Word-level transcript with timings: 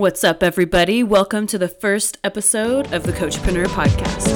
What's 0.00 0.24
up, 0.24 0.42
everybody? 0.42 1.02
Welcome 1.02 1.46
to 1.48 1.58
the 1.58 1.68
first 1.68 2.16
episode 2.24 2.90
of 2.94 3.02
the 3.02 3.12
Coachpreneur 3.12 3.66
Podcast. 3.66 4.30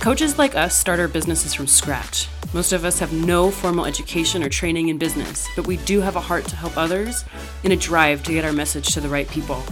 Coaches 0.00 0.36
like 0.36 0.56
us 0.56 0.76
start 0.76 0.98
our 0.98 1.06
businesses 1.06 1.54
from 1.54 1.68
scratch. 1.68 2.26
Most 2.52 2.72
of 2.72 2.84
us 2.84 2.98
have 2.98 3.12
no 3.12 3.52
formal 3.52 3.86
education 3.86 4.42
or 4.42 4.48
training 4.48 4.88
in 4.88 4.98
business, 4.98 5.46
but 5.54 5.68
we 5.68 5.76
do 5.76 6.00
have 6.00 6.16
a 6.16 6.20
heart 6.20 6.44
to 6.46 6.56
help 6.56 6.76
others 6.76 7.24
and 7.62 7.72
a 7.72 7.76
drive 7.76 8.24
to 8.24 8.32
get 8.32 8.44
our 8.44 8.52
message 8.52 8.92
to 8.94 9.00
the 9.00 9.08
right 9.08 9.28
people. 9.28 9.62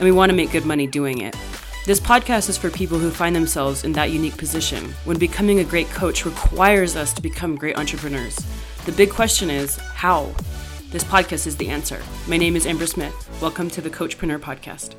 we 0.00 0.10
want 0.10 0.30
to 0.30 0.36
make 0.36 0.50
good 0.50 0.66
money 0.66 0.88
doing 0.88 1.20
it. 1.20 1.36
This 1.84 2.00
podcast 2.00 2.48
is 2.48 2.56
for 2.56 2.70
people 2.70 2.98
who 2.98 3.10
find 3.10 3.36
themselves 3.36 3.84
in 3.84 3.92
that 3.92 4.10
unique 4.10 4.38
position 4.38 4.94
when 5.04 5.18
becoming 5.18 5.58
a 5.58 5.64
great 5.64 5.90
coach 5.90 6.24
requires 6.24 6.96
us 6.96 7.12
to 7.12 7.20
become 7.20 7.56
great 7.56 7.76
entrepreneurs. 7.76 8.36
The 8.86 8.92
big 8.92 9.10
question 9.10 9.50
is 9.50 9.76
how? 9.76 10.32
This 10.92 11.04
podcast 11.04 11.46
is 11.46 11.58
the 11.58 11.68
answer. 11.68 12.00
My 12.26 12.38
name 12.38 12.56
is 12.56 12.64
Amber 12.64 12.86
Smith. 12.86 13.12
Welcome 13.42 13.68
to 13.68 13.82
the 13.82 13.90
Coachpreneur 13.90 14.38
Podcast. 14.38 14.94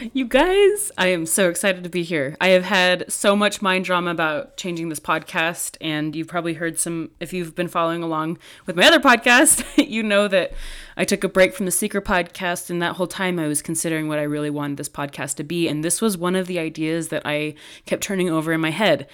You 0.00 0.26
guys, 0.26 0.92
I 0.98 1.06
am 1.06 1.24
so 1.24 1.48
excited 1.48 1.82
to 1.84 1.88
be 1.88 2.02
here. 2.02 2.36
I 2.38 2.48
have 2.48 2.64
had 2.64 3.10
so 3.10 3.34
much 3.34 3.62
mind 3.62 3.86
drama 3.86 4.10
about 4.10 4.58
changing 4.58 4.90
this 4.90 5.00
podcast, 5.00 5.78
and 5.80 6.14
you've 6.14 6.28
probably 6.28 6.52
heard 6.52 6.78
some, 6.78 7.12
if 7.18 7.32
you've 7.32 7.54
been 7.54 7.68
following 7.68 8.02
along 8.02 8.36
with 8.66 8.76
my 8.76 8.86
other 8.86 9.00
podcast, 9.00 9.64
you 9.88 10.02
know 10.02 10.28
that 10.28 10.52
I 10.98 11.04
took 11.04 11.24
a 11.24 11.30
break 11.30 11.54
from 11.54 11.64
the 11.64 11.72
Seeker 11.72 12.02
podcast, 12.02 12.68
and 12.68 12.82
that 12.82 12.96
whole 12.96 13.06
time 13.06 13.38
I 13.38 13.46
was 13.46 13.62
considering 13.62 14.06
what 14.06 14.18
I 14.18 14.24
really 14.24 14.50
wanted 14.50 14.76
this 14.76 14.90
podcast 14.90 15.36
to 15.36 15.44
be. 15.44 15.66
And 15.66 15.82
this 15.82 16.02
was 16.02 16.18
one 16.18 16.36
of 16.36 16.46
the 16.46 16.58
ideas 16.58 17.08
that 17.08 17.22
I 17.24 17.54
kept 17.86 18.02
turning 18.02 18.28
over 18.28 18.52
in 18.52 18.60
my 18.60 18.72
head 18.72 19.06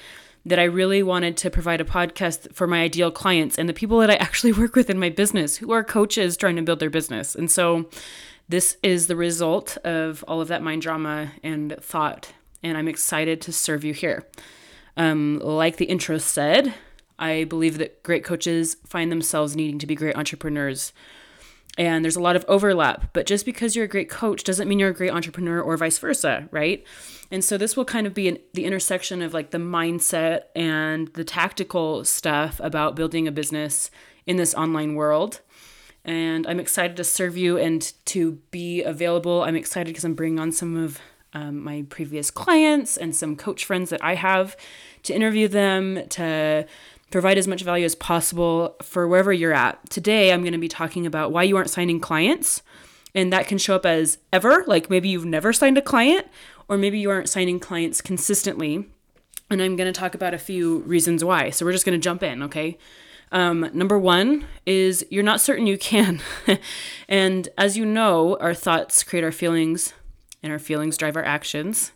that 0.45 0.59
I 0.59 0.65
really 0.65 1.05
wanted 1.05 1.37
to 1.37 1.51
provide 1.51 1.81
a 1.81 1.85
podcast 1.85 2.53
for 2.53 2.67
my 2.67 2.83
ideal 2.83 3.13
clients 3.13 3.57
and 3.57 3.69
the 3.69 3.73
people 3.73 4.01
that 4.01 4.11
I 4.11 4.17
actually 4.17 4.53
work 4.61 4.75
with 4.75 4.91
in 4.91 4.99
my 4.99 5.11
business 5.11 5.59
who 5.59 5.71
are 5.71 5.85
coaches 5.85 6.37
trying 6.37 6.57
to 6.57 6.63
build 6.63 6.81
their 6.81 6.91
business. 6.91 7.37
And 7.37 7.49
so, 7.49 7.89
this 8.53 8.77
is 8.83 9.07
the 9.07 9.17
result 9.17 9.79
of 9.79 10.23
all 10.29 10.43
of 10.43 10.49
that 10.49 10.63
mind 10.63 10.83
drama 10.83 11.33
and 11.43 11.75
thought, 11.81 12.35
and 12.63 12.77
I'm 12.77 12.87
excited 12.87 13.41
to 13.41 13.53
serve 13.53 13.83
you 13.83 13.95
here. 13.95 14.27
Um, 14.95 15.39
like 15.39 15.79
the 15.79 15.87
intro 15.87 16.19
said, 16.19 16.75
I 17.19 17.45
believe 17.45 17.79
that 17.79 18.03
great 18.03 18.25
coaches 18.25 18.77
find 18.87 19.11
themselves 19.11 19.57
needing 19.57 19.79
to 19.79 19.87
be 19.87 19.95
great 19.95 20.17
entrepreneurs. 20.17 20.93
And 21.79 22.05
there's 22.05 22.17
a 22.17 22.21
lot 22.21 22.37
of 22.37 22.45
overlap, 22.47 23.15
but 23.15 23.25
just 23.25 23.47
because 23.47 23.75
you're 23.75 23.87
a 23.87 23.89
great 23.89 24.11
coach 24.11 24.45
doesn't 24.45 24.69
mean 24.69 24.79
you're 24.79 24.91
a 24.91 24.95
great 24.95 25.13
entrepreneur 25.13 25.59
or 25.59 25.79
vice 25.79 25.99
versa, 25.99 26.47
right? 26.51 26.85
And 27.31 27.43
so 27.43 27.57
this 27.57 27.75
will 27.75 27.87
kind 27.87 28.07
of 28.07 28.13
be 28.13 28.29
an, 28.29 28.37
the 28.53 28.67
intersection 28.67 29.23
of 29.23 29.33
like 29.33 29.51
the 29.53 29.57
mindset 29.57 30.43
and 30.55 31.09
the 31.15 31.25
tactical 31.25 32.05
stuff 32.05 32.61
about 32.63 32.97
building 32.97 33.27
a 33.27 33.33
business 33.33 33.91
in 34.27 34.37
this 34.37 34.53
online 34.53 34.95
world 34.95 35.41
and 36.05 36.47
I'm 36.47 36.61
excited 36.61 36.97
to 36.97 37.05
serve 37.05 37.37
you 37.37 37.59
and 37.59 37.93
to 38.07 38.39
be 38.51 38.83
available. 38.83 39.43
I'm 39.43 39.57
excited 39.57 39.89
because 39.89 40.05
I'm 40.05 40.15
bringing 40.15 40.41
on 40.41 40.53
some 40.53 40.77
of 40.77 41.01
um, 41.33 41.63
my 41.63 41.85
previous 41.89 42.31
clients 42.31 42.97
and 42.97 43.15
some 43.15 43.37
coach 43.37 43.65
friends 43.65 43.91
that 43.91 44.05
I 44.05 44.15
have 44.15 44.57
to 45.05 45.15
interview 45.15 45.49
them 45.49 46.07
to 46.11 46.67
provide 47.11 47.39
as 47.39 47.47
much 47.47 47.63
value 47.63 47.85
as 47.85 47.95
possible 47.95 48.77
for 48.83 49.07
wherever 49.07 49.33
you're 49.33 49.53
at. 49.53 49.89
Today, 49.91 50.33
I'm 50.33 50.43
going 50.43 50.53
to 50.53 50.59
be 50.59 50.69
talking 50.69 51.07
about 51.07 51.31
why 51.31 51.43
you 51.45 51.57
aren't 51.57 51.71
signing 51.71 52.01
clients. 52.01 52.63
And 53.15 53.33
that 53.33 53.47
can 53.47 53.59
show 53.59 53.77
up 53.77 53.85
as 53.85 54.19
ever, 54.33 54.65
like 54.67 54.89
maybe 54.89 55.11
you've 55.11 55.27
never 55.27 55.53
signed 55.53 55.77
a 55.77 55.83
client, 55.83 56.27
or 56.69 56.79
maybe 56.79 56.99
you 56.99 57.11
aren't 57.11 57.29
signing 57.29 57.61
clients 57.61 58.01
consistently. 58.01 58.89
And 59.51 59.61
I'm 59.61 59.77
going 59.77 59.93
to 59.93 59.99
talk 59.99 60.15
about 60.15 60.33
a 60.33 60.39
few 60.39 60.79
reasons 60.79 61.23
why. 61.23 61.51
So 61.51 61.67
we're 61.67 61.73
just 61.73 61.85
going 61.85 61.99
to 61.99 62.03
jump 62.03 62.23
in, 62.23 62.43
okay? 62.45 62.79
Um, 63.33 63.71
number 63.73 63.99
one 63.99 64.47
is 64.67 65.05
you're 65.11 65.23
not 65.23 65.41
certain 65.41 65.67
you 65.67 65.79
can. 65.79 66.21
and 67.09 67.49
as 67.57 67.77
you 67.77 67.87
know, 67.87 68.37
our 68.37 68.55
thoughts 68.55 69.03
create 69.03 69.25
our 69.25 69.33
feelings, 69.33 69.95
and 70.43 70.53
our 70.53 70.59
feelings 70.59 70.99
drive 70.99 71.17
our 71.17 71.25
actions, 71.25 71.93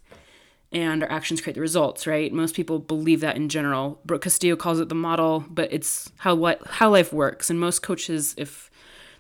and 0.72 1.02
our 1.02 1.10
actions 1.10 1.42
create 1.42 1.54
the 1.54 1.60
results, 1.60 2.06
right? 2.06 2.32
Most 2.32 2.54
people 2.54 2.78
believe 2.78 3.20
that 3.20 3.36
in 3.36 3.50
general. 3.50 4.00
Brooke 4.04 4.22
Castillo 4.22 4.56
calls 4.56 4.80
it 4.80 4.88
the 4.88 4.94
model, 4.94 5.44
but 5.48 5.70
it's 5.72 6.10
how 6.19 6.34
what 6.34 6.66
how 6.66 6.91
life 6.91 7.12
works. 7.12 7.50
And 7.50 7.60
most 7.60 7.82
coaches, 7.82 8.34
if 8.38 8.70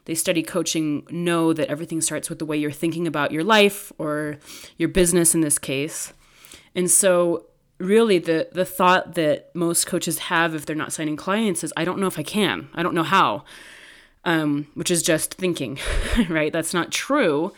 they 0.06 0.14
study 0.14 0.42
coaching, 0.42 1.06
know 1.10 1.52
that 1.52 1.68
everything 1.68 2.00
starts 2.00 2.30
with 2.30 2.38
the 2.38 2.46
way 2.46 2.56
you're 2.56 2.70
thinking 2.70 3.06
about 3.06 3.30
your 3.30 3.44
life 3.44 3.92
or 3.98 4.38
your 4.78 4.88
business 4.88 5.34
in 5.34 5.42
this 5.42 5.58
case. 5.58 6.14
And 6.74 6.90
so 6.90 7.46
really 7.78 8.18
the 8.18 8.48
the 8.52 8.64
thought 8.64 9.14
that 9.14 9.54
most 9.54 9.86
coaches 9.86 10.18
have 10.18 10.54
if 10.54 10.66
they're 10.66 10.76
not 10.76 10.92
signing 10.92 11.16
clients 11.16 11.62
is 11.62 11.72
I 11.76 11.84
don't 11.84 11.98
know 11.98 12.06
if 12.06 12.18
I 12.18 12.22
can. 12.22 12.68
I 12.74 12.82
don't 12.82 12.94
know 12.94 13.02
how. 13.02 13.44
Um, 14.24 14.66
which 14.74 14.90
is 14.90 15.02
just 15.02 15.34
thinking, 15.34 15.78
right? 16.28 16.52
That's 16.52 16.74
not 16.74 16.90
true. 16.90 17.52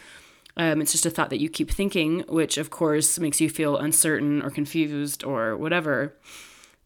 Um, 0.57 0.83
it's 0.83 0.93
just 0.93 1.07
a 1.07 1.11
thought 1.11 1.31
that 1.31 1.41
you 1.41 1.49
keep 1.49 1.71
thinking, 1.71 2.25
which 2.29 2.59
of 2.59 2.69
course 2.69 3.19
makes 3.19 3.41
you 3.41 3.49
feel 3.49 3.77
uncertain 3.77 4.43
or 4.43 4.51
confused 4.51 5.25
or 5.25 5.57
whatever. 5.57 6.15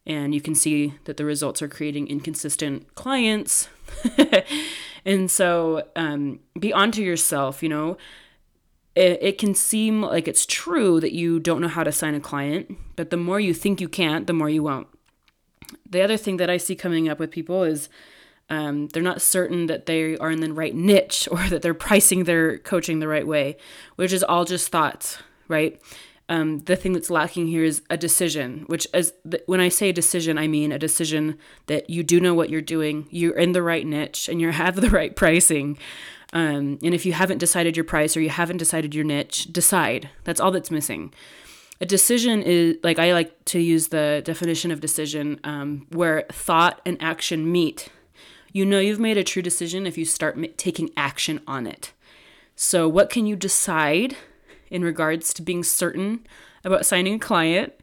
And 0.05 0.33
you 0.33 0.41
can 0.41 0.55
see 0.55 0.93
that 1.05 1.17
the 1.17 1.25
results 1.25 1.61
are 1.61 1.67
creating 1.67 2.07
inconsistent 2.07 2.93
clients. 2.95 3.67
and 5.05 5.29
so 5.29 5.87
um, 5.95 6.39
be 6.57 6.71
onto 6.71 7.01
yourself, 7.01 7.63
you 7.63 7.69
know 7.69 7.97
it, 8.95 9.19
it 9.21 9.37
can 9.37 9.55
seem 9.55 10.01
like 10.01 10.27
it's 10.27 10.45
true 10.45 10.99
that 10.99 11.13
you 11.13 11.39
don't 11.39 11.61
know 11.61 11.67
how 11.67 11.83
to 11.83 11.91
sign 11.91 12.15
a 12.15 12.19
client, 12.19 12.77
but 12.95 13.09
the 13.09 13.17
more 13.17 13.39
you 13.39 13.53
think 13.53 13.81
you 13.81 13.89
can't, 13.89 14.27
the 14.27 14.33
more 14.33 14.49
you 14.49 14.63
won't. 14.63 14.87
The 15.89 16.01
other 16.01 16.17
thing 16.17 16.37
that 16.37 16.49
I 16.49 16.57
see 16.57 16.75
coming 16.75 17.09
up 17.09 17.19
with 17.19 17.31
people 17.31 17.63
is 17.63 17.89
um, 18.49 18.89
they're 18.89 19.01
not 19.01 19.21
certain 19.21 19.67
that 19.67 19.85
they 19.85 20.17
are 20.17 20.29
in 20.29 20.41
the 20.41 20.53
right 20.53 20.75
niche 20.75 21.27
or 21.31 21.47
that 21.49 21.61
they're 21.61 21.73
pricing 21.73 22.25
their 22.25 22.57
coaching 22.59 22.99
the 22.99 23.07
right 23.07 23.27
way, 23.27 23.57
which 23.95 24.13
is 24.13 24.23
all 24.23 24.45
just 24.45 24.69
thoughts, 24.69 25.17
right? 25.47 25.81
Um, 26.29 26.59
the 26.59 26.75
thing 26.75 26.93
that's 26.93 27.09
lacking 27.09 27.47
here 27.47 27.63
is 27.65 27.81
a 27.89 27.97
decision, 27.97 28.63
which 28.67 28.87
is 28.93 29.13
when 29.45 29.59
I 29.59 29.69
say 29.69 29.91
decision, 29.91 30.37
I 30.37 30.47
mean 30.47 30.71
a 30.71 30.79
decision 30.79 31.37
that 31.67 31.89
you 31.89 32.01
do 32.01 32.19
know 32.19 32.33
what 32.33 32.49
you're 32.49 32.61
doing, 32.61 33.07
you're 33.09 33.37
in 33.37 33.51
the 33.51 33.61
right 33.61 33.85
niche, 33.85 34.29
and 34.29 34.39
you 34.39 34.51
have 34.63 34.75
the 34.75 34.89
right 34.89 35.15
pricing. 35.15 35.77
Um, 36.33 36.79
and 36.83 36.95
if 36.95 37.05
you 37.05 37.13
haven't 37.13 37.37
decided 37.37 37.77
your 37.77 37.83
price 37.83 38.17
or 38.17 38.21
you 38.21 38.29
haven't 38.29 38.57
decided 38.57 38.95
your 38.95 39.05
niche, 39.05 39.53
decide. 39.53 40.09
That's 40.23 40.39
all 40.39 40.51
that's 40.51 40.71
missing. 40.71 41.13
A 41.79 41.85
decision 41.85 42.41
is 42.41 42.77
like 42.83 42.97
I 42.97 43.13
like 43.13 43.45
to 43.45 43.59
use 43.59 43.89
the 43.89 44.21
definition 44.25 44.71
of 44.71 44.79
decision 44.79 45.39
um, 45.43 45.85
where 45.89 46.25
thought 46.31 46.81
and 46.85 47.01
action 47.01 47.51
meet. 47.51 47.89
You 48.51 48.65
know 48.65 48.79
you've 48.79 48.99
made 48.99 49.17
a 49.17 49.23
true 49.23 49.41
decision 49.41 49.85
if 49.85 49.97
you 49.97 50.05
start 50.05 50.37
m- 50.37 50.51
taking 50.57 50.89
action 50.97 51.39
on 51.47 51.67
it. 51.67 51.93
So, 52.55 52.87
what 52.87 53.09
can 53.09 53.25
you 53.25 53.35
decide 53.35 54.15
in 54.69 54.83
regards 54.83 55.33
to 55.33 55.41
being 55.41 55.63
certain 55.63 56.25
about 56.63 56.85
signing 56.85 57.15
a 57.15 57.19
client? 57.19 57.73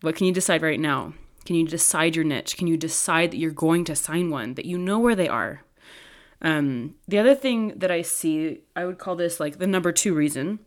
What 0.00 0.16
can 0.16 0.26
you 0.26 0.32
decide 0.32 0.62
right 0.62 0.80
now? 0.80 1.14
Can 1.44 1.56
you 1.56 1.66
decide 1.66 2.16
your 2.16 2.24
niche? 2.24 2.56
Can 2.56 2.66
you 2.66 2.76
decide 2.76 3.30
that 3.30 3.36
you're 3.36 3.50
going 3.50 3.84
to 3.84 3.94
sign 3.94 4.30
one, 4.30 4.54
that 4.54 4.64
you 4.64 4.78
know 4.78 4.98
where 4.98 5.14
they 5.14 5.28
are? 5.28 5.62
Um, 6.44 6.96
the 7.08 7.18
other 7.18 7.34
thing 7.34 7.68
that 7.78 7.90
I 7.90 8.02
see, 8.02 8.60
I 8.76 8.84
would 8.84 8.98
call 8.98 9.16
this 9.16 9.40
like 9.40 9.58
the 9.58 9.66
number 9.66 9.90
two 9.90 10.14
reason 10.14 10.60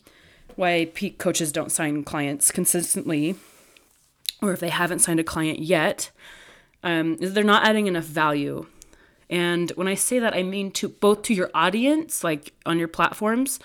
why 0.56 0.90
peak 0.96 1.20
coaches 1.20 1.52
don't 1.52 1.72
sign 1.72 2.04
clients 2.04 2.50
consistently, 2.50 3.36
or 4.42 4.52
if 4.54 4.60
they 4.60 4.70
haven't 4.70 5.00
signed 5.00 5.20
a 5.20 5.24
client 5.24 5.60
yet, 5.60 6.10
um, 6.84 7.16
is 7.22 7.34
they're 7.34 7.44
not 7.44 7.64
adding 7.64 7.86
enough 7.86 8.06
value. 8.06 8.66
And 9.30 9.70
when 9.72 9.88
I 9.88 9.94
say 9.94 10.18
that, 10.18 10.34
I 10.34 10.42
mean 10.42 10.72
to 10.72 10.90
both 10.90 11.22
to 11.24 11.34
your 11.36 11.52
audience, 11.54 12.24
like 12.24 12.54
on 12.66 12.80
your 12.80 12.88
platforms, 12.88 13.60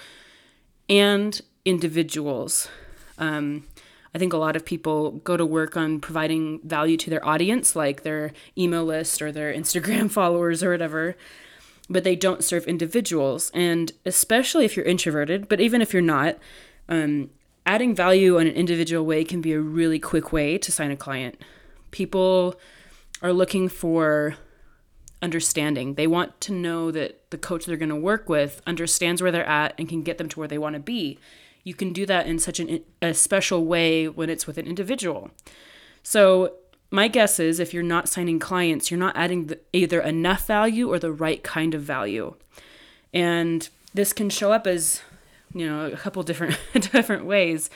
and 0.90 1.40
individuals. 1.64 2.68
Um, 3.16 3.64
I 4.14 4.18
think 4.18 4.34
a 4.34 4.38
lot 4.38 4.56
of 4.56 4.66
people 4.66 5.12
go 5.12 5.38
to 5.38 5.46
work 5.46 5.78
on 5.78 5.98
providing 5.98 6.60
value 6.62 6.98
to 6.98 7.08
their 7.08 7.24
audience, 7.26 7.74
like 7.74 8.02
their 8.02 8.32
email 8.58 8.84
list 8.84 9.22
or 9.22 9.32
their 9.32 9.54
Instagram 9.54 10.10
followers 10.18 10.62
or 10.62 10.72
whatever 10.72 11.16
but 11.92 12.04
they 12.04 12.16
don't 12.16 12.42
serve 12.42 12.66
individuals. 12.66 13.50
And 13.54 13.92
especially 14.04 14.64
if 14.64 14.76
you're 14.76 14.86
introverted, 14.86 15.48
but 15.48 15.60
even 15.60 15.80
if 15.82 15.92
you're 15.92 16.02
not, 16.02 16.38
um, 16.88 17.30
adding 17.64 17.94
value 17.94 18.38
in 18.38 18.46
an 18.46 18.54
individual 18.54 19.04
way 19.04 19.24
can 19.24 19.40
be 19.40 19.52
a 19.52 19.60
really 19.60 19.98
quick 19.98 20.32
way 20.32 20.58
to 20.58 20.72
sign 20.72 20.90
a 20.90 20.96
client. 20.96 21.40
People 21.90 22.56
are 23.22 23.32
looking 23.32 23.68
for 23.68 24.36
understanding. 25.20 25.94
They 25.94 26.08
want 26.08 26.40
to 26.42 26.52
know 26.52 26.90
that 26.90 27.30
the 27.30 27.38
coach 27.38 27.64
they're 27.64 27.76
going 27.76 27.88
to 27.88 27.96
work 27.96 28.28
with 28.28 28.60
understands 28.66 29.22
where 29.22 29.30
they're 29.30 29.46
at 29.46 29.74
and 29.78 29.88
can 29.88 30.02
get 30.02 30.18
them 30.18 30.28
to 30.30 30.38
where 30.38 30.48
they 30.48 30.58
want 30.58 30.74
to 30.74 30.80
be. 30.80 31.18
You 31.62 31.74
can 31.74 31.92
do 31.92 32.04
that 32.06 32.26
in 32.26 32.40
such 32.40 32.58
an, 32.58 32.80
a 33.00 33.14
special 33.14 33.64
way 33.64 34.08
when 34.08 34.28
it's 34.28 34.48
with 34.48 34.58
an 34.58 34.66
individual. 34.66 35.30
So 36.02 36.54
my 36.92 37.08
guess 37.08 37.40
is 37.40 37.58
if 37.58 37.72
you're 37.72 37.82
not 37.82 38.08
signing 38.08 38.38
clients, 38.38 38.90
you're 38.90 39.00
not 39.00 39.16
adding 39.16 39.46
the, 39.46 39.58
either 39.72 40.00
enough 40.00 40.46
value 40.46 40.92
or 40.92 40.98
the 40.98 41.10
right 41.10 41.42
kind 41.42 41.74
of 41.74 41.82
value. 41.82 42.34
And 43.14 43.68
this 43.94 44.12
can 44.12 44.28
show 44.30 44.52
up 44.52 44.66
as, 44.66 45.00
you 45.54 45.66
know, 45.66 45.86
a 45.86 45.96
couple 45.96 46.22
different 46.22 46.58
different 46.74 47.24
ways. 47.24 47.70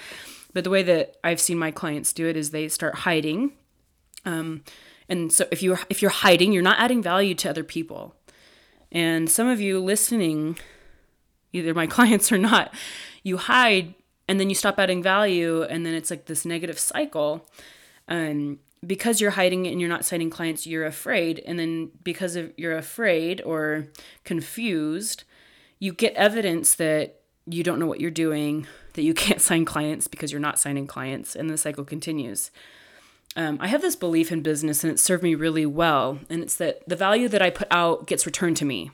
But 0.53 0.65
the 0.65 0.71
way 0.71 0.83
that 0.83 1.17
I've 1.25 1.41
seen 1.41 1.59
my 1.59 1.71
clients 1.71 2.13
do 2.13 2.27
it 2.29 2.37
is 2.37 2.51
they 2.51 2.69
start 2.69 2.95
hiding 2.95 3.53
Um, 4.25 4.63
and 5.09 5.33
so 5.33 5.47
if 5.51 5.63
you're 5.63 5.81
if 5.89 6.03
you're 6.03 6.11
hiding, 6.11 6.53
you're 6.53 6.63
not 6.63 6.79
adding 6.79 7.03
value 7.03 7.35
to 7.37 7.51
other 7.51 7.65
people. 7.65 8.15
And 8.93 9.31
some 9.31 9.49
of 9.49 9.61
you 9.61 9.81
listening, 9.81 10.59
either 11.53 11.75
my 11.75 11.87
clients 11.97 12.31
or 12.31 12.39
not, 12.39 12.75
you 13.23 13.39
hide 13.39 13.95
and 14.29 14.39
then 14.39 14.49
you 14.49 14.55
stop 14.55 14.79
adding 14.79 15.03
value 15.03 15.63
and 15.63 15.87
then 15.87 15.95
it's 15.95 16.11
like 16.11 16.27
this 16.27 16.45
negative 16.45 16.79
cycle. 16.79 17.49
Um, 18.09 18.59
because 18.85 19.21
you're 19.21 19.33
hiding 19.33 19.67
it 19.67 19.73
and 19.73 19.81
you're 19.81 19.91
not 19.91 20.05
signing 20.05 20.31
clients, 20.31 20.67
you're 20.67 20.87
afraid. 20.87 21.43
And 21.47 21.59
then 21.59 21.91
because 22.03 22.37
of 22.37 22.53
you're 22.57 22.77
afraid 22.77 23.41
or 23.43 23.89
confused, 24.25 25.25
you 25.79 25.93
get 25.93 26.15
evidence 26.15 26.75
that 26.75 27.21
you 27.47 27.63
don't 27.63 27.79
know 27.79 27.87
what 27.87 28.01
you're 28.01 28.11
doing, 28.11 28.67
that 28.95 29.03
you 29.03 29.15
can't 29.25 29.41
sign 29.41 29.65
clients 29.65 30.09
because 30.09 30.33
you're 30.33 30.41
not 30.41 30.59
signing 30.59 30.87
clients, 30.87 31.37
and 31.37 31.49
the 31.49 31.59
cycle 31.59 31.85
continues. 31.85 32.51
Um, 33.35 33.59
I 33.61 33.69
have 33.69 33.83
this 33.83 33.97
belief 33.97 34.33
in 34.33 34.41
business 34.41 34.83
and 34.83 34.91
it 34.91 34.99
served 34.99 35.23
me 35.23 35.35
really 35.35 35.67
well, 35.67 36.19
and 36.31 36.43
it's 36.43 36.57
that 36.57 36.89
the 36.89 36.97
value 36.97 37.29
that 37.29 37.43
I 37.43 37.51
put 37.51 37.69
out 37.71 38.07
gets 38.07 38.27
returned 38.27 38.57
to 38.59 38.65
me. 38.65 38.91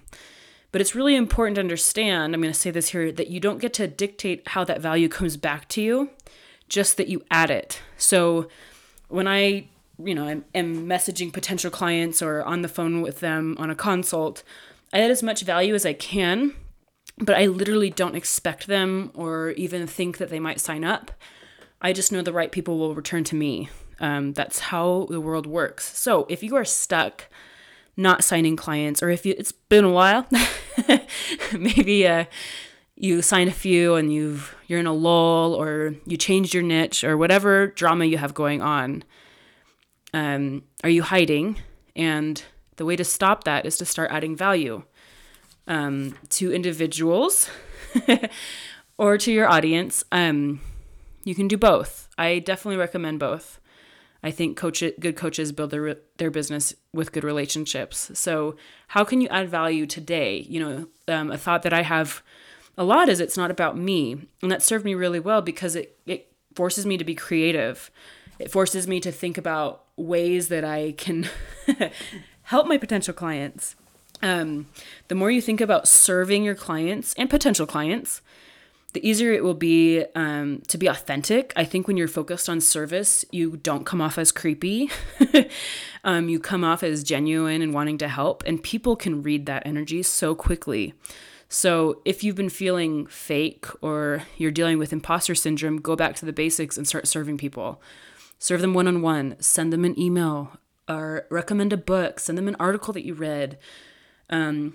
But 0.72 0.80
it's 0.80 0.94
really 0.94 1.14
important 1.14 1.56
to 1.56 1.60
understand, 1.60 2.34
I'm 2.34 2.40
going 2.40 2.52
to 2.52 2.58
say 2.58 2.70
this 2.70 2.88
here, 2.88 3.12
that 3.12 3.28
you 3.28 3.40
don't 3.40 3.60
get 3.60 3.74
to 3.74 3.86
dictate 3.86 4.48
how 4.48 4.64
that 4.64 4.80
value 4.80 5.08
comes 5.08 5.36
back 5.36 5.68
to 5.68 5.82
you, 5.82 6.10
just 6.68 6.96
that 6.96 7.08
you 7.08 7.22
add 7.30 7.50
it. 7.50 7.82
So 7.98 8.48
when 9.12 9.28
I 9.28 9.68
you 10.04 10.14
know, 10.14 10.28
am, 10.28 10.44
am 10.54 10.86
messaging 10.86 11.32
potential 11.32 11.70
clients 11.70 12.22
or 12.22 12.42
on 12.42 12.62
the 12.62 12.68
phone 12.68 13.02
with 13.02 13.20
them 13.20 13.56
on 13.58 13.70
a 13.70 13.74
consult, 13.74 14.42
I 14.92 15.00
add 15.00 15.10
as 15.10 15.22
much 15.22 15.42
value 15.42 15.74
as 15.74 15.86
I 15.86 15.92
can, 15.92 16.54
but 17.18 17.36
I 17.36 17.46
literally 17.46 17.90
don't 17.90 18.16
expect 18.16 18.66
them 18.66 19.10
or 19.14 19.50
even 19.50 19.86
think 19.86 20.18
that 20.18 20.30
they 20.30 20.40
might 20.40 20.60
sign 20.60 20.84
up. 20.84 21.12
I 21.80 21.92
just 21.92 22.12
know 22.12 22.22
the 22.22 22.32
right 22.32 22.52
people 22.52 22.78
will 22.78 22.94
return 22.94 23.24
to 23.24 23.36
me. 23.36 23.68
Um, 24.00 24.32
that's 24.32 24.58
how 24.58 25.06
the 25.10 25.20
world 25.20 25.46
works. 25.46 25.96
So 25.96 26.26
if 26.28 26.42
you 26.42 26.56
are 26.56 26.64
stuck 26.64 27.28
not 27.96 28.24
signing 28.24 28.56
clients, 28.56 29.02
or 29.02 29.10
if 29.10 29.26
you, 29.26 29.34
it's 29.36 29.52
been 29.52 29.84
a 29.84 29.90
while, 29.90 30.26
maybe 31.52 32.06
uh, 32.06 32.24
you 33.02 33.20
sign 33.20 33.48
a 33.48 33.52
few 33.52 33.96
and 33.96 34.10
you've 34.10 34.56
you're 34.66 34.80
in 34.80 34.86
a 34.86 34.94
lull, 34.94 35.52
or 35.54 35.94
you 36.06 36.16
changed 36.16 36.54
your 36.54 36.62
niche, 36.62 37.04
or 37.04 37.18
whatever 37.18 37.66
drama 37.66 38.06
you 38.06 38.16
have 38.16 38.32
going 38.32 38.62
on 38.62 39.04
um, 40.14 40.64
are 40.84 40.90
you 40.90 41.02
hiding? 41.02 41.58
And 41.96 42.42
the 42.76 42.84
way 42.84 42.96
to 42.96 43.04
stop 43.04 43.44
that 43.44 43.66
is 43.66 43.76
to 43.78 43.84
start 43.84 44.10
adding 44.10 44.36
value 44.36 44.82
um, 45.66 46.16
to 46.30 46.52
individuals 46.52 47.48
or 48.98 49.18
to 49.18 49.32
your 49.32 49.48
audience. 49.48 50.04
Um, 50.12 50.60
you 51.24 51.34
can 51.34 51.48
do 51.48 51.56
both. 51.56 52.08
I 52.18 52.40
definitely 52.40 52.78
recommend 52.78 53.20
both. 53.20 53.60
I 54.24 54.30
think 54.30 54.56
coach 54.56 54.84
good 55.00 55.16
coaches 55.16 55.50
build 55.50 55.70
their 55.70 55.96
their 56.18 56.30
business 56.30 56.74
with 56.92 57.10
good 57.10 57.24
relationships. 57.24 58.12
So, 58.14 58.54
how 58.88 59.02
can 59.02 59.20
you 59.20 59.26
add 59.28 59.48
value 59.48 59.84
today? 59.84 60.46
You 60.48 60.60
know, 60.60 60.86
um, 61.12 61.32
a 61.32 61.38
thought 61.38 61.64
that 61.64 61.72
I 61.72 61.82
have 61.82 62.22
a 62.76 62.84
lot 62.84 63.08
is 63.08 63.20
it's 63.20 63.36
not 63.36 63.50
about 63.50 63.76
me, 63.76 64.26
and 64.40 64.50
that 64.50 64.62
served 64.62 64.84
me 64.84 64.94
really 64.94 65.20
well 65.20 65.42
because 65.42 65.76
it 65.76 65.98
it 66.06 66.32
forces 66.54 66.86
me 66.86 66.96
to 66.96 67.04
be 67.04 67.14
creative. 67.14 67.90
It 68.38 68.50
forces 68.50 68.88
me 68.88 69.00
to 69.00 69.12
think 69.12 69.38
about 69.38 69.84
ways 69.96 70.48
that 70.48 70.64
I 70.64 70.92
can 70.92 71.28
help 72.42 72.66
my 72.66 72.78
potential 72.78 73.14
clients. 73.14 73.76
Um, 74.22 74.68
the 75.08 75.14
more 75.14 75.30
you 75.30 75.40
think 75.40 75.60
about 75.60 75.88
serving 75.88 76.44
your 76.44 76.54
clients 76.54 77.14
and 77.14 77.28
potential 77.28 77.66
clients, 77.66 78.22
the 78.92 79.06
easier 79.06 79.32
it 79.32 79.42
will 79.42 79.54
be 79.54 80.04
um, 80.14 80.62
to 80.68 80.78
be 80.78 80.86
authentic. 80.86 81.52
I 81.56 81.64
think 81.64 81.88
when 81.88 81.96
you're 81.96 82.08
focused 82.08 82.48
on 82.48 82.60
service, 82.60 83.24
you 83.30 83.56
don't 83.56 83.84
come 83.84 84.00
off 84.00 84.18
as 84.18 84.32
creepy. 84.32 84.90
um, 86.04 86.28
you 86.28 86.38
come 86.38 86.62
off 86.62 86.82
as 86.82 87.02
genuine 87.02 87.62
and 87.62 87.72
wanting 87.72 87.98
to 87.98 88.08
help, 88.08 88.42
and 88.46 88.62
people 88.62 88.94
can 88.94 89.22
read 89.22 89.46
that 89.46 89.66
energy 89.66 90.02
so 90.02 90.34
quickly. 90.34 90.94
So, 91.52 92.00
if 92.06 92.24
you've 92.24 92.36
been 92.36 92.48
feeling 92.48 93.06
fake 93.06 93.66
or 93.82 94.22
you're 94.38 94.50
dealing 94.50 94.78
with 94.78 94.92
imposter 94.92 95.34
syndrome, 95.34 95.80
go 95.80 95.94
back 95.96 96.14
to 96.16 96.24
the 96.24 96.32
basics 96.32 96.78
and 96.78 96.88
start 96.88 97.06
serving 97.06 97.36
people 97.36 97.82
serve 98.42 98.60
them 98.60 98.74
one 98.74 98.88
on 98.88 99.00
one, 99.02 99.36
send 99.38 99.72
them 99.72 99.84
an 99.84 99.96
email, 99.96 100.58
or 100.88 101.26
recommend 101.30 101.72
a 101.72 101.76
book, 101.76 102.18
send 102.18 102.36
them 102.36 102.48
an 102.48 102.56
article 102.58 102.92
that 102.92 103.06
you 103.06 103.14
read. 103.14 103.56
Um, 104.30 104.74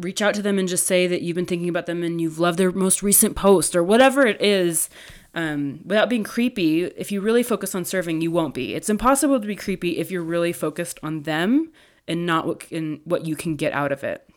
reach 0.00 0.20
out 0.20 0.34
to 0.34 0.42
them 0.42 0.58
and 0.58 0.66
just 0.66 0.84
say 0.84 1.06
that 1.06 1.22
you've 1.22 1.36
been 1.36 1.46
thinking 1.46 1.68
about 1.68 1.86
them 1.86 2.02
and 2.02 2.20
you've 2.20 2.40
loved 2.40 2.58
their 2.58 2.72
most 2.72 3.00
recent 3.00 3.36
post 3.36 3.76
or 3.76 3.84
whatever 3.84 4.26
it 4.26 4.42
is. 4.42 4.90
Um, 5.32 5.80
without 5.84 6.10
being 6.10 6.24
creepy, 6.24 6.86
if 6.86 7.12
you 7.12 7.20
really 7.20 7.44
focus 7.44 7.72
on 7.72 7.84
serving, 7.84 8.20
you 8.20 8.32
won't 8.32 8.54
be. 8.54 8.74
It's 8.74 8.90
impossible 8.90 9.40
to 9.40 9.46
be 9.46 9.54
creepy 9.54 9.98
if 9.98 10.10
you're 10.10 10.22
really 10.22 10.52
focused 10.52 10.98
on 11.00 11.22
them 11.22 11.70
and 12.08 12.26
not 12.26 12.48
what 12.48 12.58
can, 12.58 13.00
what 13.04 13.26
you 13.26 13.36
can 13.36 13.54
get 13.54 13.72
out 13.72 13.92
of 13.92 14.02
it. 14.02 14.28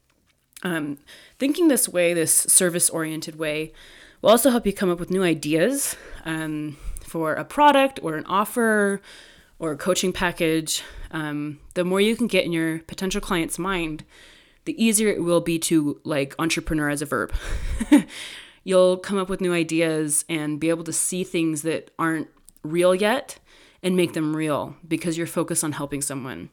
Um, 0.63 0.97
thinking 1.39 1.67
this 1.67 1.89
way, 1.89 2.13
this 2.13 2.33
service 2.33 2.89
oriented 2.89 3.37
way, 3.37 3.73
will 4.21 4.29
also 4.29 4.49
help 4.49 4.65
you 4.65 4.73
come 4.73 4.89
up 4.89 4.99
with 4.99 5.11
new 5.11 5.23
ideas. 5.23 5.95
Um, 6.25 6.77
for 7.11 7.33
a 7.33 7.43
product 7.43 7.99
or 8.01 8.15
an 8.15 8.25
offer 8.25 9.01
or 9.59 9.73
a 9.73 9.77
coaching 9.77 10.13
package, 10.13 10.81
um, 11.11 11.59
the 11.73 11.83
more 11.83 11.99
you 11.99 12.15
can 12.15 12.27
get 12.27 12.45
in 12.45 12.53
your 12.53 12.79
potential 12.79 13.19
client's 13.19 13.59
mind, 13.59 14.05
the 14.63 14.81
easier 14.81 15.09
it 15.09 15.21
will 15.21 15.41
be 15.41 15.59
to 15.59 15.99
like 16.05 16.33
entrepreneur 16.39 16.89
as 16.89 17.01
a 17.01 17.05
verb. 17.05 17.33
You'll 18.63 18.95
come 18.95 19.17
up 19.17 19.27
with 19.27 19.41
new 19.41 19.53
ideas 19.53 20.23
and 20.29 20.57
be 20.57 20.69
able 20.69 20.85
to 20.85 20.93
see 20.93 21.25
things 21.25 21.63
that 21.63 21.91
aren't 21.99 22.29
real 22.63 22.95
yet 22.95 23.39
and 23.83 23.95
make 23.95 24.13
them 24.13 24.35
real 24.35 24.75
because 24.87 25.17
you're 25.17 25.27
focused 25.27 25.63
on 25.63 25.73
helping 25.73 26.01
someone. 26.01 26.49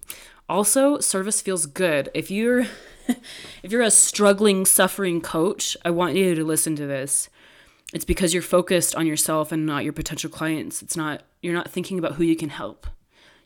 Also, 0.49 0.99
service 0.99 1.41
feels 1.41 1.67
good. 1.67 2.09
If 2.15 2.31
you're 2.31 2.61
if 3.63 3.71
you're 3.71 3.83
a 3.83 3.91
struggling, 3.91 4.65
suffering 4.65 5.21
coach, 5.21 5.77
I 5.85 5.91
want 5.91 6.17
you 6.17 6.35
to 6.35 6.45
listen 6.45 6.77
to 6.77 6.87
this 6.87 7.29
it's 7.93 8.05
because 8.05 8.35
you're 8.35 8.43
focused 8.43 8.95
on 8.95 9.07
yourself 9.07 9.51
and 9.51 9.65
not 9.65 9.85
your 9.85 9.93
potential 9.93 10.31
clients. 10.31 10.83
It's 10.83 10.97
not 10.97 11.23
you're 11.43 11.55
not 11.55 11.71
thinking 11.71 11.99
about 11.99 12.15
who 12.15 12.25
you 12.25 12.37
can 12.37 12.51
help. 12.51 12.87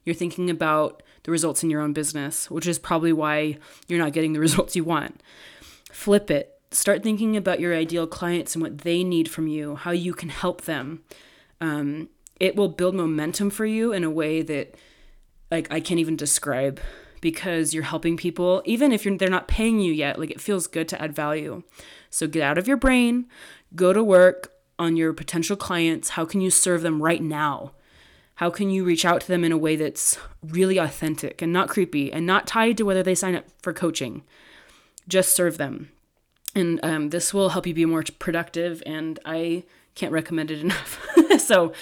You're 0.05 0.15
thinking 0.15 0.51
about 0.51 1.03
the 1.23 1.31
results 1.31 1.63
in 1.63 1.71
your 1.71 1.81
own 1.81 1.93
business, 1.93 2.51
which 2.51 2.67
is 2.67 2.79
probably 2.79 3.13
why 3.13 3.59
you're 3.87 4.01
not 4.01 4.13
getting 4.13 4.33
the 4.33 4.41
results 4.49 4.75
you 4.75 4.85
want. 4.85 5.23
Flip 5.93 6.31
it. 6.31 6.59
Start 6.73 7.03
thinking 7.03 7.37
about 7.37 7.61
your 7.61 7.75
ideal 7.75 8.07
clients 8.07 8.55
and 8.55 8.63
what 8.63 8.79
they 8.79 9.05
need 9.05 9.31
from 9.31 9.47
you, 9.47 9.77
how 9.77 9.91
you 9.91 10.15
can 10.15 10.31
help 10.31 10.63
them. 10.63 11.03
Um, 11.61 12.09
it 12.43 12.57
will 12.57 12.69
build 12.69 12.97
momentum 12.97 13.51
for 13.51 13.65
you 13.65 13.93
in 13.93 14.03
a 14.03 14.11
way 14.11 14.43
that, 14.43 14.75
like, 15.53 15.73
I 15.73 15.79
can't 15.79 16.01
even 16.01 16.17
describe 16.17 16.81
because 17.21 17.73
you're 17.73 17.85
helping 17.85 18.17
people, 18.17 18.63
even 18.65 18.91
if 18.91 19.05
you're, 19.05 19.17
they're 19.17 19.31
not 19.31 19.47
paying 19.47 19.79
you 19.79 19.93
yet. 19.93 20.19
Like, 20.19 20.33
it 20.33 20.41
feels 20.41 20.67
good 20.67 20.89
to 20.89 21.01
add 21.01 21.15
value. 21.15 21.63
So 22.11 22.27
get 22.27 22.43
out 22.43 22.59
of 22.59 22.67
your 22.67 22.77
brain, 22.77 23.27
go 23.77 23.93
to 23.93 24.03
work 24.03 24.55
on 24.77 24.97
your 24.97 25.13
potential 25.13 25.55
clients. 25.55 26.11
How 26.11 26.25
can 26.25 26.41
you 26.41 26.51
serve 26.51 26.83
them 26.83 27.01
right 27.01 27.23
now? 27.23 27.75
How 28.35 28.51
can 28.51 28.71
you 28.71 28.85
reach 28.85 29.05
out 29.05 29.21
to 29.21 29.29
them 29.29 29.45
in 29.45 29.53
a 29.53 29.57
way 29.57 29.77
that's 29.77 30.19
really 30.43 30.79
authentic 30.79 31.43
and 31.43 31.53
not 31.53 31.69
creepy 31.69 32.13
and 32.13 32.27
not 32.27 32.49
tied 32.49 32.77
to 32.79 32.85
whether 32.85 33.05
they 33.05 33.15
sign 33.15 33.37
up 33.37 33.45
for 33.63 33.73
coaching? 33.73 34.25
Just 35.07 35.37
serve 35.37 35.59
them. 35.59 35.93
And 36.57 36.81
um, 36.83 37.11
this 37.11 37.33
will 37.33 37.51
help 37.51 37.69
you 37.69 37.73
be 37.73 37.85
more 37.85 38.03
productive, 38.19 38.83
and 38.85 39.21
I 39.25 39.63
can't 39.95 40.13
recommend 40.13 40.51
it 40.51 40.59
enough. 40.59 41.01
so 41.39 41.73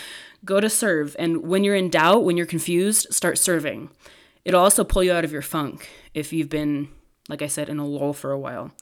go 0.44 0.60
to 0.60 0.70
serve. 0.70 1.16
And 1.18 1.42
when 1.42 1.64
you're 1.64 1.74
in 1.74 1.90
doubt, 1.90 2.24
when 2.24 2.36
you're 2.36 2.46
confused, 2.46 3.08
start 3.10 3.38
serving. 3.38 3.90
It'll 4.44 4.62
also 4.62 4.84
pull 4.84 5.04
you 5.04 5.12
out 5.12 5.24
of 5.24 5.32
your 5.32 5.42
funk 5.42 5.88
if 6.14 6.32
you've 6.32 6.48
been, 6.48 6.88
like 7.28 7.42
I 7.42 7.46
said, 7.46 7.68
in 7.68 7.78
a 7.78 7.86
lull 7.86 8.12
for 8.12 8.32
a 8.32 8.38
while. 8.38 8.72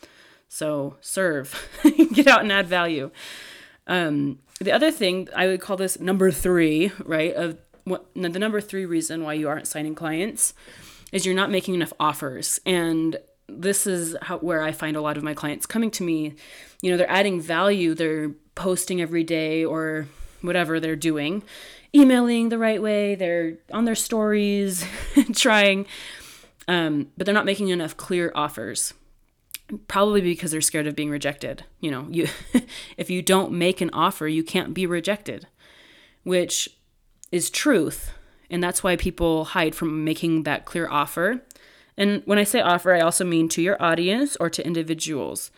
So 0.48 0.96
serve, 1.00 1.68
get 2.12 2.26
out 2.26 2.42
and 2.42 2.52
add 2.52 2.66
value. 2.66 3.10
Um, 3.86 4.38
the 4.60 4.72
other 4.72 4.90
thing 4.90 5.28
I 5.34 5.46
would 5.46 5.60
call 5.60 5.76
this 5.76 6.00
number 6.00 6.30
three, 6.30 6.92
right? 7.04 7.34
Of 7.34 7.58
what 7.84 8.06
the 8.14 8.28
number 8.28 8.60
three 8.60 8.86
reason 8.86 9.22
why 9.24 9.34
you 9.34 9.48
aren't 9.48 9.66
signing 9.66 9.94
clients 9.94 10.54
is 11.12 11.24
you're 11.24 11.34
not 11.34 11.50
making 11.50 11.74
enough 11.74 11.92
offers. 11.98 12.60
And 12.66 13.16
this 13.48 13.86
is 13.86 14.16
how, 14.22 14.38
where 14.38 14.62
I 14.62 14.72
find 14.72 14.96
a 14.96 15.00
lot 15.00 15.16
of 15.16 15.22
my 15.22 15.34
clients 15.34 15.66
coming 15.66 15.90
to 15.92 16.02
me. 16.02 16.34
You 16.82 16.90
know, 16.90 16.96
they're 16.96 17.10
adding 17.10 17.40
value, 17.40 17.94
they're 17.94 18.30
posting 18.54 19.00
every 19.00 19.24
day 19.24 19.64
or 19.64 20.06
whatever 20.40 20.80
they're 20.80 20.96
doing, 20.96 21.42
emailing 21.94 22.48
the 22.48 22.58
right 22.58 22.80
way, 22.80 23.14
they're 23.14 23.58
on 23.72 23.84
their 23.84 23.94
stories, 23.94 24.84
trying, 25.34 25.86
um, 26.66 27.10
but 27.16 27.24
they're 27.24 27.34
not 27.34 27.46
making 27.46 27.68
enough 27.68 27.96
clear 27.96 28.32
offers 28.34 28.94
probably 29.86 30.20
because 30.20 30.50
they're 30.50 30.60
scared 30.60 30.86
of 30.86 30.96
being 30.96 31.10
rejected. 31.10 31.64
You 31.80 31.90
know, 31.90 32.06
you 32.10 32.28
if 32.96 33.10
you 33.10 33.22
don't 33.22 33.52
make 33.52 33.80
an 33.80 33.90
offer, 33.92 34.26
you 34.26 34.42
can't 34.42 34.74
be 34.74 34.86
rejected, 34.86 35.46
which 36.22 36.68
is 37.30 37.50
truth, 37.50 38.12
and 38.50 38.62
that's 38.62 38.82
why 38.82 38.96
people 38.96 39.46
hide 39.46 39.74
from 39.74 40.04
making 40.04 40.44
that 40.44 40.64
clear 40.64 40.88
offer. 40.88 41.42
And 41.96 42.22
when 42.24 42.38
I 42.38 42.44
say 42.44 42.60
offer, 42.60 42.94
I 42.94 43.00
also 43.00 43.24
mean 43.24 43.48
to 43.50 43.62
your 43.62 43.80
audience 43.82 44.36
or 44.36 44.48
to 44.50 44.64
individuals. 44.64 45.50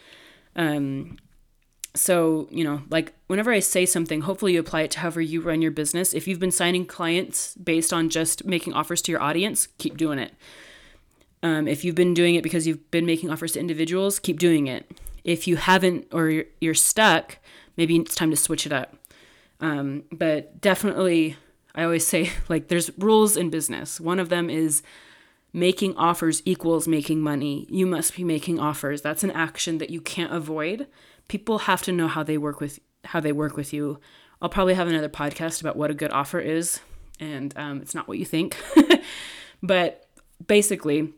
Um, 0.57 1.19
so, 1.95 2.47
you 2.51 2.63
know, 2.63 2.83
like 2.89 3.13
whenever 3.27 3.51
I 3.53 3.59
say 3.59 3.85
something, 3.85 4.21
hopefully 4.21 4.53
you 4.55 4.61
apply 4.61 4.83
it 4.83 4.93
to 4.93 5.01
however 5.01 5.21
you 5.21 5.41
run 5.41 5.61
your 5.61 5.73
business. 5.73 6.15
If 6.15 6.29
you've 6.29 6.39
been 6.39 6.53
signing 6.53 6.87
clients 6.87 7.55
based 7.57 7.93
on 7.93 8.11
just 8.11 8.45
making 8.45 8.75
offers 8.75 9.03
to 9.03 9.13
your 9.13 9.21
audience, 9.21 9.67
keep 9.79 9.97
doing 9.97 10.19
it. 10.19 10.33
Um, 11.43 11.67
if 11.67 11.85
you've 11.85 11.97
been 11.97 12.15
doing 12.15 12.37
it 12.37 12.43
because 12.43 12.67
you've 12.67 12.91
been 12.91 13.07
making 13.07 13.31
offers 13.31 13.53
to 13.53 13.61
individuals, 13.61 14.19
keep 14.19 14.39
doing 14.39 14.69
it. 14.69 14.89
If 15.25 15.49
you 15.49 15.57
haven't 15.57 16.07
or 16.13 16.45
you're, 16.61 16.75
stuck, 16.75 17.39
maybe 17.77 17.97
it's 17.97 18.15
time 18.15 18.31
to 18.31 18.37
switch 18.37 18.67
it 18.67 18.73
up. 18.73 18.97
Um, 19.61 20.05
but 20.13 20.61
definitely, 20.61 21.37
I 21.75 21.83
always 21.83 22.07
say, 22.07 22.31
like, 22.49 22.69
there's 22.69 22.97
rules 22.99 23.37
in 23.37 23.51
business. 23.51 24.01
One 24.01 24.21
of 24.21 24.29
them 24.29 24.49
is 24.49 24.83
making 25.53 25.97
offers 25.97 26.41
equals 26.45 26.87
making 26.87 27.21
money. 27.21 27.67
You 27.69 27.85
must 27.85 28.15
be 28.15 28.23
making 28.23 28.61
offers. 28.61 29.03
That's 29.03 29.25
an 29.25 29.33
action 29.33 29.79
that 29.79 29.91
you 29.91 30.01
can't 30.01 30.33
avoid 30.33 30.87
people 31.31 31.61
have 31.61 31.81
to 31.81 31.93
know 31.93 32.09
how 32.09 32.25
they 32.25 32.37
work 32.37 32.61
with 32.61 32.81
how 33.05 33.21
they 33.21 33.31
work 33.31 33.57
with 33.57 33.73
you. 33.73 34.01
I'll 34.43 34.49
probably 34.49 34.75
have 34.75 34.89
another 34.89 35.09
podcast 35.09 35.61
about 35.61 35.77
what 35.77 35.89
a 35.89 35.95
good 35.95 36.11
offer 36.11 36.41
is, 36.41 36.81
and 37.21 37.57
um, 37.57 37.81
it's 37.81 37.95
not 37.95 38.09
what 38.09 38.19
you 38.19 38.25
think. 38.25 38.57
but 39.63 40.07
basically, 40.45 41.13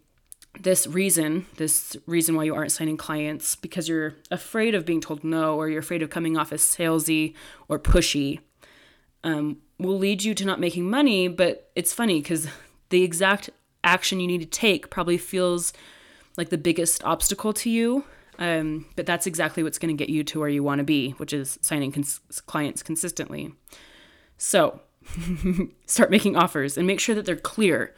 this 0.60 0.86
reason, 0.86 1.46
this 1.56 1.96
reason 2.04 2.36
why 2.36 2.44
you 2.44 2.54
aren't 2.54 2.72
signing 2.72 2.98
clients, 2.98 3.56
because 3.56 3.88
you're 3.88 4.16
afraid 4.30 4.74
of 4.74 4.84
being 4.84 5.00
told 5.00 5.24
no, 5.24 5.56
or 5.56 5.70
you're 5.70 5.80
afraid 5.80 6.02
of 6.02 6.10
coming 6.10 6.36
off 6.36 6.52
as 6.52 6.60
salesy 6.60 7.32
or 7.68 7.78
pushy, 7.78 8.40
um, 9.24 9.62
will 9.78 9.96
lead 9.96 10.22
you 10.22 10.34
to 10.34 10.44
not 10.44 10.60
making 10.60 10.90
money. 10.90 11.26
But 11.26 11.70
it's 11.74 11.94
funny 11.94 12.20
because 12.20 12.48
the 12.90 13.02
exact 13.02 13.48
action 13.82 14.20
you 14.20 14.26
need 14.26 14.42
to 14.42 14.46
take 14.46 14.90
probably 14.90 15.16
feels 15.16 15.72
like 16.36 16.50
the 16.50 16.58
biggest 16.58 17.02
obstacle 17.02 17.54
to 17.54 17.70
you 17.70 18.04
um, 18.42 18.86
but 18.96 19.06
that's 19.06 19.28
exactly 19.28 19.62
what's 19.62 19.78
going 19.78 19.96
to 19.96 20.04
get 20.04 20.10
you 20.10 20.24
to 20.24 20.40
where 20.40 20.48
you 20.48 20.64
want 20.64 20.80
to 20.80 20.84
be, 20.84 21.12
which 21.12 21.32
is 21.32 21.60
signing 21.62 21.92
cons- 21.92 22.20
clients 22.46 22.82
consistently. 22.82 23.54
So 24.36 24.80
start 25.86 26.10
making 26.10 26.34
offers 26.34 26.76
and 26.76 26.84
make 26.84 26.98
sure 26.98 27.14
that 27.14 27.24
they're 27.24 27.36
clear. 27.36 27.94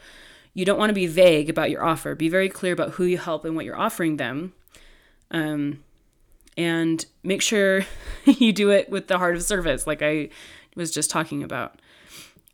You 0.52 0.66
don't 0.66 0.78
want 0.78 0.90
to 0.90 0.94
be 0.94 1.06
vague 1.06 1.48
about 1.48 1.70
your 1.70 1.82
offer. 1.82 2.14
Be 2.14 2.28
very 2.28 2.50
clear 2.50 2.74
about 2.74 2.90
who 2.90 3.04
you 3.04 3.16
help 3.16 3.46
and 3.46 3.56
what 3.56 3.64
you're 3.64 3.80
offering 3.80 4.18
them. 4.18 4.52
Um, 5.30 5.82
and 6.58 7.06
make 7.22 7.40
sure 7.40 7.86
you 8.26 8.52
do 8.52 8.68
it 8.68 8.90
with 8.90 9.08
the 9.08 9.16
heart 9.16 9.36
of 9.36 9.42
service, 9.42 9.86
like 9.86 10.02
I 10.02 10.28
was 10.76 10.90
just 10.90 11.08
talking 11.08 11.42
about. 11.42 11.80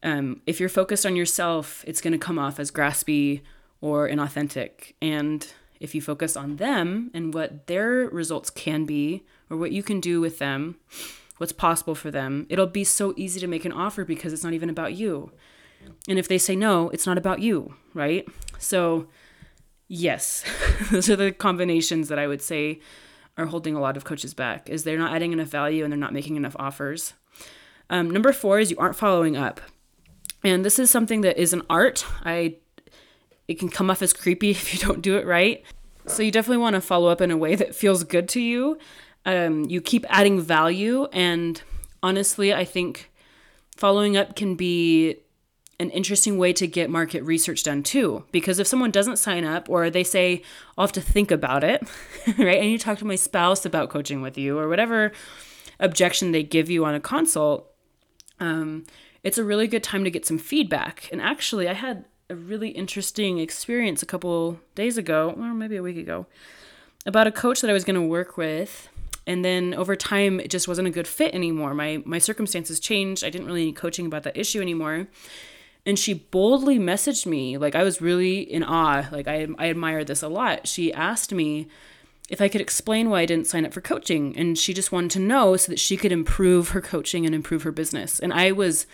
Um, 0.05 0.43
if 0.47 0.61
you're 0.61 0.69
focused 0.69 1.05
on 1.05 1.17
yourself, 1.17 1.85
it's 1.89 2.01
going 2.01 2.13
to 2.13 2.19
come 2.19 2.39
off 2.39 2.61
as 2.61 2.71
graspy 2.71 3.41
or 3.81 4.09
inauthentic. 4.09 4.93
And 5.03 5.53
if 5.81 5.95
you 5.95 6.03
focus 6.03 6.37
on 6.37 6.57
them 6.57 7.11
and 7.15 7.35
what 7.35 7.67
their 7.67 8.09
results 8.11 8.51
can 8.51 8.85
be 8.85 9.25
or 9.49 9.57
what 9.57 9.73
you 9.73 9.83
can 9.83 9.99
do 9.99 10.21
with 10.21 10.39
them, 10.39 10.77
what's 11.39 11.53
possible 11.53 11.95
for 11.95 12.11
them, 12.11 12.47
it'll 12.51 12.67
be 12.67 12.85
so 12.85 13.15
easy 13.17 13.41
to 13.41 13.47
make 13.47 13.65
an 13.65 13.73
offer 13.73 14.05
because 14.05 14.33
it's 14.33 14.45
not 14.45 14.53
even 14.53 14.69
about 14.69 14.93
you. 14.93 15.33
And 16.07 16.19
if 16.19 16.29
they 16.29 16.37
say 16.37 16.55
no, 16.55 16.91
it's 16.91 17.07
not 17.07 17.17
about 17.17 17.41
you, 17.41 17.75
right? 17.95 18.29
So, 18.59 19.09
yes, 19.89 20.45
those 20.91 21.09
are 21.09 21.17
the 21.17 21.33
combinations 21.33 22.09
that 22.09 22.19
I 22.19 22.27
would 22.27 22.43
say 22.43 22.81
are 23.39 23.47
holding 23.47 23.75
a 23.75 23.81
lot 23.81 23.97
of 23.97 24.05
coaches 24.05 24.35
back 24.35 24.69
is 24.69 24.85
they're 24.85 24.99
not 24.99 25.15
adding 25.15 25.33
enough 25.33 25.49
value 25.49 25.83
and 25.83 25.91
they're 25.91 25.99
not 25.99 26.13
making 26.13 26.37
enough 26.37 26.57
offers. 26.59 27.15
Um, 27.89 28.11
number 28.11 28.33
four 28.33 28.59
is 28.59 28.71
you 28.71 28.77
aren't 28.77 28.97
following 28.97 29.37
up. 29.37 29.63
And 30.45 30.65
this 30.65 30.79
is 30.79 30.91
something 30.91 31.23
that 31.23 31.41
is 31.41 31.53
an 31.53 31.63
art. 31.71 32.05
I 32.25 32.57
it 33.51 33.59
can 33.59 33.69
come 33.69 33.91
off 33.91 34.01
as 34.01 34.13
creepy 34.13 34.51
if 34.51 34.73
you 34.73 34.79
don't 34.79 35.03
do 35.03 35.17
it 35.17 35.27
right. 35.27 35.65
So 36.07 36.23
you 36.23 36.31
definitely 36.31 36.59
want 36.59 36.75
to 36.75 36.81
follow 36.81 37.09
up 37.11 37.21
in 37.21 37.31
a 37.31 37.37
way 37.37 37.57
that 37.57 37.75
feels 37.75 38.05
good 38.05 38.29
to 38.31 38.41
you. 38.41 38.79
Um, 39.27 39.65
you 39.65 39.81
keep 39.81 40.07
adding 40.09 40.41
value, 40.41 41.07
and 41.13 41.61
honestly, 42.03 42.55
I 42.55 42.65
think 42.65 43.11
following 43.77 44.17
up 44.17 44.35
can 44.35 44.55
be 44.55 45.17
an 45.79 45.91
interesting 45.91 46.39
way 46.39 46.53
to 46.53 46.67
get 46.67 46.91
market 46.91 47.23
research 47.25 47.65
done 47.65 47.83
too. 47.83 48.25
Because 48.33 48.59
if 48.59 48.67
someone 48.67 48.91
doesn't 48.91 49.17
sign 49.17 49.45
up 49.45 49.69
or 49.69 49.91
they 49.91 50.05
say, 50.05 50.43
I'll 50.79 50.87
have 50.87 50.93
to 50.93 51.01
think 51.01 51.31
about 51.31 51.65
it, 51.65 51.83
right? 52.39 52.61
And 52.61 52.71
you 52.71 52.79
talk 52.79 52.99
to 52.99 53.05
my 53.05 53.17
spouse 53.17 53.67
about 53.67 53.91
coaching 53.91 54.23
with 54.23 54.39
you 54.39 54.59
or 54.59 54.69
whatever 54.69 55.13
objection 55.81 56.33
they 56.33 56.43
give 56.43 56.71
you 56.71 56.85
on 56.85 56.95
a 56.95 57.01
consult, 57.01 57.71
um, 58.39 58.85
it's 59.23 59.39
a 59.39 59.45
really 59.45 59.67
good 59.67 59.83
time 59.83 60.05
to 60.05 60.11
get 60.11 60.27
some 60.27 60.39
feedback. 60.39 61.09
And 61.11 61.21
actually, 61.21 61.69
I 61.69 61.75
had 61.75 62.05
a 62.31 62.37
really 62.37 62.71
interesting 62.71 63.39
experience 63.39 64.03
a 64.03 64.07
couple 64.07 64.61
days 64.75 64.97
ago, 64.97 65.35
or 65.37 65.53
maybe 65.53 65.77
a 65.77 65.83
week 65.83 65.97
ago, 65.97 66.27
about 67.05 67.27
a 67.27 67.33
coach 67.33 67.61
that 67.61 67.71
I 67.71 67.75
was 67.75 67.85
going 67.85 68.01
to 68.01 68.07
work 68.07 68.37
with. 68.37 68.89
And 69.27 69.45
then 69.45 69.75
over 69.75 69.97
time, 69.97 70.41
it 70.41 70.51
just 70.51 70.67
wasn't 70.67 70.89
a 70.89 70.91
good 70.91 71.07
fit 71.07 71.35
anymore. 71.35 71.75
My 71.75 72.03
my 72.05 72.19
circumstances 72.19 72.81
changed. 72.81 73.23
I 73.23 73.31
didn't 73.31 73.47
really 73.47 73.67
need 73.67 73.77
coaching 73.77 74.07
about 74.07 74.23
that 74.23 74.37
issue 74.37 74.61
anymore. 74.61 75.09
And 75.87 75.99
she 75.99 76.15
boldly 76.15 76.79
messaged 76.79 77.27
me, 77.27 77.57
like 77.59 77.75
I 77.75 77.85
was 77.85 78.01
really 78.01 78.41
in 78.41 78.63
awe. 78.63 79.09
Like 79.13 79.29
I 79.29 79.49
I 79.59 79.67
admired 79.67 80.07
this 80.07 80.23
a 80.23 80.29
lot. 80.29 80.67
She 80.67 80.93
asked 80.93 81.33
me 81.33 81.69
if 82.29 82.41
I 82.41 82.49
could 82.49 82.61
explain 82.61 83.11
why 83.11 83.21
I 83.21 83.27
didn't 83.27 83.49
sign 83.49 83.67
up 83.67 83.73
for 83.73 83.81
coaching, 83.81 84.37
and 84.37 84.57
she 84.57 84.73
just 84.73 84.93
wanted 84.93 85.11
to 85.13 85.19
know 85.19 85.57
so 85.57 85.71
that 85.73 85.81
she 85.81 85.97
could 85.97 86.13
improve 86.13 86.71
her 86.71 86.81
coaching 86.81 87.27
and 87.27 87.35
improve 87.35 87.65
her 87.65 87.73
business. 87.73 88.21
And 88.21 88.33
I 88.33 88.53
was 88.53 88.87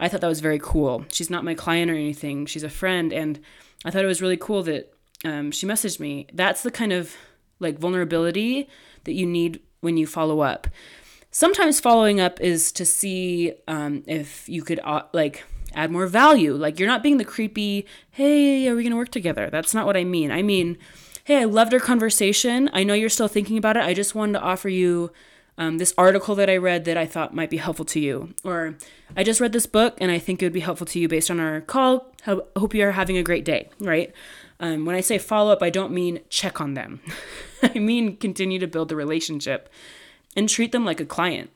I 0.00 0.08
thought 0.08 0.22
that 0.22 0.28
was 0.28 0.40
very 0.40 0.58
cool. 0.58 1.04
She's 1.12 1.30
not 1.30 1.44
my 1.44 1.54
client 1.54 1.90
or 1.90 1.94
anything, 1.94 2.46
she's 2.46 2.62
a 2.62 2.70
friend. 2.70 3.12
And 3.12 3.40
I 3.84 3.90
thought 3.90 4.04
it 4.04 4.08
was 4.08 4.22
really 4.22 4.36
cool 4.36 4.62
that 4.64 4.92
um, 5.24 5.50
she 5.50 5.66
messaged 5.66 6.00
me. 6.00 6.26
That's 6.32 6.62
the 6.62 6.70
kind 6.70 6.92
of 6.92 7.14
like 7.58 7.78
vulnerability 7.78 8.68
that 9.04 9.12
you 9.12 9.26
need 9.26 9.60
when 9.80 9.96
you 9.96 10.06
follow 10.06 10.40
up. 10.40 10.66
Sometimes 11.30 11.78
following 11.78 12.18
up 12.20 12.40
is 12.40 12.72
to 12.72 12.84
see 12.84 13.52
um, 13.68 14.02
if 14.06 14.48
you 14.48 14.62
could 14.62 14.80
uh, 14.82 15.02
like 15.12 15.44
add 15.74 15.90
more 15.90 16.06
value. 16.06 16.54
Like 16.54 16.78
you're 16.78 16.88
not 16.88 17.02
being 17.02 17.18
the 17.18 17.24
creepy, 17.24 17.86
hey, 18.10 18.66
are 18.68 18.74
we 18.74 18.82
going 18.82 18.90
to 18.90 18.96
work 18.96 19.10
together? 19.10 19.48
That's 19.50 19.74
not 19.74 19.86
what 19.86 19.96
I 19.96 20.04
mean. 20.04 20.30
I 20.32 20.42
mean, 20.42 20.78
hey, 21.24 21.42
I 21.42 21.44
loved 21.44 21.72
our 21.72 21.80
conversation. 21.80 22.68
I 22.72 22.82
know 22.82 22.94
you're 22.94 23.08
still 23.08 23.28
thinking 23.28 23.58
about 23.58 23.76
it. 23.76 23.84
I 23.84 23.94
just 23.94 24.14
wanted 24.14 24.32
to 24.34 24.40
offer 24.40 24.68
you 24.68 25.12
um, 25.60 25.76
this 25.76 25.92
article 25.98 26.34
that 26.36 26.48
I 26.48 26.56
read 26.56 26.86
that 26.86 26.96
I 26.96 27.04
thought 27.04 27.34
might 27.34 27.50
be 27.50 27.58
helpful 27.58 27.84
to 27.84 28.00
you. 28.00 28.32
Or 28.42 28.76
I 29.14 29.22
just 29.22 29.40
read 29.40 29.52
this 29.52 29.66
book 29.66 29.94
and 30.00 30.10
I 30.10 30.18
think 30.18 30.42
it 30.42 30.46
would 30.46 30.54
be 30.54 30.60
helpful 30.60 30.86
to 30.86 30.98
you 30.98 31.06
based 31.06 31.30
on 31.30 31.38
our 31.38 31.60
call. 31.60 32.14
Hope 32.24 32.74
you 32.74 32.82
are 32.86 32.92
having 32.92 33.18
a 33.18 33.22
great 33.22 33.44
day, 33.44 33.68
right? 33.78 34.10
Um, 34.58 34.86
when 34.86 34.96
I 34.96 35.02
say 35.02 35.18
follow 35.18 35.52
up, 35.52 35.62
I 35.62 35.68
don't 35.68 35.92
mean 35.92 36.20
check 36.30 36.62
on 36.62 36.72
them. 36.72 37.00
I 37.62 37.78
mean 37.78 38.16
continue 38.16 38.58
to 38.58 38.66
build 38.66 38.88
the 38.88 38.96
relationship 38.96 39.68
and 40.34 40.48
treat 40.48 40.72
them 40.72 40.86
like 40.86 40.98
a 40.98 41.04
client. 41.04 41.50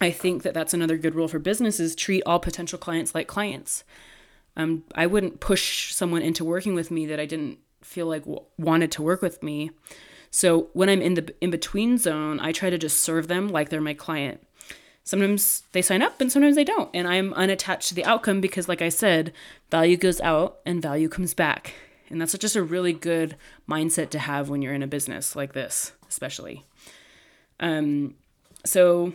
I 0.00 0.10
think 0.10 0.42
that 0.42 0.54
that's 0.54 0.72
another 0.72 0.96
good 0.96 1.14
rule 1.14 1.28
for 1.28 1.38
businesses 1.38 1.94
treat 1.94 2.22
all 2.24 2.38
potential 2.38 2.78
clients 2.78 3.14
like 3.14 3.28
clients. 3.28 3.84
Um, 4.56 4.84
I 4.94 5.06
wouldn't 5.06 5.40
push 5.40 5.92
someone 5.92 6.22
into 6.22 6.46
working 6.46 6.74
with 6.74 6.90
me 6.90 7.04
that 7.06 7.20
I 7.20 7.26
didn't 7.26 7.58
feel 7.82 8.06
like 8.06 8.22
w- 8.22 8.42
wanted 8.56 8.90
to 8.92 9.02
work 9.02 9.20
with 9.20 9.42
me. 9.42 9.70
So 10.34 10.66
when 10.72 10.88
I'm 10.88 11.00
in 11.00 11.14
the 11.14 11.32
in 11.40 11.52
between 11.52 11.96
zone, 11.96 12.40
I 12.40 12.50
try 12.50 12.68
to 12.68 12.76
just 12.76 13.00
serve 13.00 13.28
them 13.28 13.46
like 13.46 13.68
they're 13.68 13.80
my 13.80 13.94
client. 13.94 14.44
Sometimes 15.04 15.62
they 15.70 15.80
sign 15.80 16.02
up 16.02 16.20
and 16.20 16.30
sometimes 16.30 16.56
they 16.56 16.64
don't. 16.64 16.90
And 16.92 17.06
I'm 17.06 17.32
unattached 17.34 17.90
to 17.90 17.94
the 17.94 18.04
outcome 18.04 18.40
because, 18.40 18.68
like 18.68 18.82
I 18.82 18.88
said, 18.88 19.32
value 19.70 19.96
goes 19.96 20.20
out 20.20 20.58
and 20.66 20.82
value 20.82 21.08
comes 21.08 21.34
back. 21.34 21.74
And 22.10 22.20
that's 22.20 22.36
just 22.36 22.56
a 22.56 22.64
really 22.64 22.92
good 22.92 23.36
mindset 23.68 24.10
to 24.10 24.18
have 24.18 24.48
when 24.48 24.60
you're 24.60 24.74
in 24.74 24.82
a 24.82 24.88
business 24.88 25.36
like 25.36 25.52
this, 25.52 25.92
especially. 26.08 26.64
Um, 27.60 28.16
so 28.64 29.12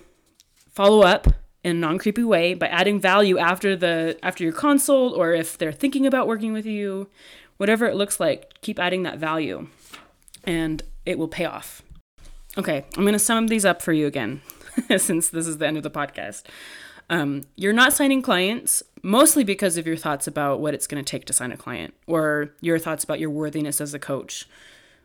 follow 0.72 1.02
up 1.02 1.28
in 1.66 1.76
a 1.76 1.80
non-creepy 1.80 2.24
way 2.24 2.54
by 2.54 2.68
adding 2.68 2.98
value 2.98 3.38
after 3.38 3.76
the 3.76 4.18
after 4.24 4.46
your 4.46 4.54
consult 4.54 5.18
or 5.18 5.34
if 5.34 5.58
they're 5.58 5.74
thinking 5.74 6.08
about 6.08 6.28
working 6.28 6.54
with 6.54 6.66
you, 6.66 7.10
whatever 7.58 7.88
it 7.88 7.96
looks 7.96 8.22
like, 8.22 8.54
keep 8.62 8.80
adding 8.80 9.04
that 9.04 9.18
value. 9.18 9.68
And 10.50 10.82
it 11.06 11.20
will 11.20 11.28
pay 11.28 11.46
off. 11.46 11.84
Okay, 12.58 12.84
I'm 12.98 13.04
going 13.04 13.14
to 13.14 13.20
sum 13.20 13.50
these 13.50 13.66
up 13.66 13.84
for 13.84 13.94
you 13.94 14.08
again, 14.08 14.42
since 14.98 15.30
this 15.30 15.46
is 15.46 15.60
the 15.60 15.68
end 15.68 15.78
of 15.78 15.84
the 15.84 15.92
podcast. 15.92 16.42
Um, 17.08 17.44
you're 17.56 17.72
not 17.72 17.94
signing 17.94 18.24
clients 18.24 18.82
mostly 19.04 19.44
because 19.44 19.78
of 19.78 19.86
your 19.86 19.96
thoughts 19.96 20.26
about 20.26 20.60
what 20.60 20.74
it's 20.74 20.88
going 20.88 21.04
to 21.04 21.08
take 21.08 21.26
to 21.26 21.34
sign 21.34 21.52
a 21.52 21.58
client, 21.58 21.94
or 22.08 22.56
your 22.62 22.80
thoughts 22.80 23.04
about 23.04 23.20
your 23.20 23.30
worthiness 23.30 23.80
as 23.80 23.94
a 23.94 24.00
coach, 24.00 24.50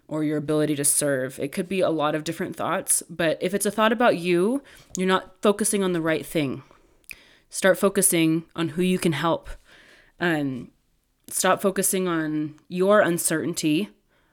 or 0.08 0.24
your 0.24 0.38
ability 0.38 0.76
to 0.76 0.84
serve. 0.84 1.38
It 1.38 1.52
could 1.52 1.68
be 1.68 1.80
a 1.80 1.90
lot 1.90 2.14
of 2.14 2.24
different 2.24 2.56
thoughts, 2.56 3.02
but 3.10 3.36
if 3.42 3.52
it's 3.52 3.66
a 3.66 3.70
thought 3.70 3.92
about 3.92 4.16
you, 4.16 4.62
you're 4.96 5.06
not 5.06 5.42
focusing 5.42 5.84
on 5.84 5.92
the 5.92 6.00
right 6.00 6.24
thing. 6.24 6.62
Start 7.50 7.78
focusing 7.78 8.44
on 8.56 8.70
who 8.70 8.82
you 8.82 8.98
can 8.98 9.12
help. 9.12 9.50
And 10.18 10.70
stop 11.28 11.60
focusing 11.60 12.08
on 12.08 12.54
your 12.70 13.00
uncertainty 13.00 13.90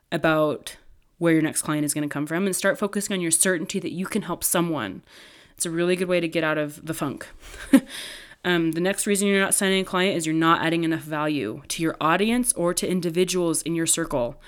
about 0.09 0.77
where 1.21 1.33
your 1.33 1.41
next 1.43 1.61
client 1.61 1.85
is 1.85 1.93
going 1.93 2.01
to 2.01 2.11
come 2.11 2.25
from 2.25 2.47
and 2.47 2.55
start 2.55 2.79
focusing 2.79 3.13
on 3.13 3.21
your 3.21 3.29
certainty 3.29 3.79
that 3.79 3.91
you 3.91 4.07
can 4.07 4.23
help 4.23 4.43
someone. 4.43 5.03
It's 5.53 5.67
a 5.67 5.69
really 5.69 5.95
good 5.95 6.07
way 6.07 6.19
to 6.19 6.27
get 6.27 6.43
out 6.43 6.57
of 6.57 6.83
the 6.83 6.95
funk. 6.95 7.27
um, 8.43 8.71
the 8.71 8.81
next 8.81 9.05
reason 9.05 9.27
you're 9.27 9.39
not 9.39 9.53
signing 9.53 9.83
a 9.83 9.85
client 9.85 10.17
is 10.17 10.25
you're 10.25 10.33
not 10.33 10.65
adding 10.65 10.83
enough 10.83 11.03
value 11.03 11.61
to 11.67 11.83
your 11.83 11.95
audience 12.01 12.53
or 12.53 12.73
to 12.73 12.89
individuals 12.89 13.61
in 13.61 13.75
your 13.75 13.85
circle. 13.85 14.41